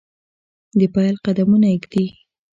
[0.79, 2.05] دپیل قدمونه ایږدي